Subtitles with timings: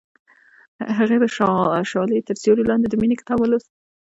[0.97, 1.25] هغې د
[1.89, 3.69] شعله تر سیوري لاندې د مینې کتاب ولوست.